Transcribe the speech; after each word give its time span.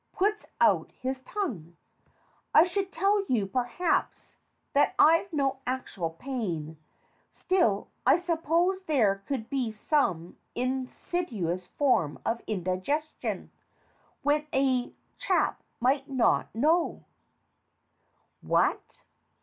(Puts 0.13 0.47
out 0.59 0.91
his 0.93 1.21
tongue.) 1.21 1.77
I 2.55 2.63
should 2.65 2.91
tell 2.91 3.23
you, 3.27 3.45
perhaps, 3.45 4.35
that 4.73 4.95
I've 4.97 5.31
no 5.31 5.59
actual 5.67 6.09
pain. 6.09 6.77
Still, 7.31 7.87
I 8.03 8.17
suppose 8.17 8.81
there 8.87 9.21
could 9.27 9.47
be 9.47 9.71
some 9.71 10.37
in 10.55 10.87
sidious 10.87 11.67
form 11.67 12.17
of 12.25 12.41
indigestion, 12.47 13.51
when 14.23 14.47
a 14.51 14.91
chap 15.19 15.61
might 15.79 16.09
not 16.09 16.47
know 16.55 17.03
What? 18.41 18.81